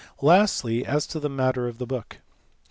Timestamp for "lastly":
0.23-0.83